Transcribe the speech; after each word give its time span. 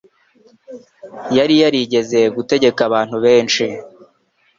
yari 1.37 1.55
yarigeze 1.63 2.19
gutegeka 2.35 2.79
abantu 2.89 3.15
benshi 3.25 3.65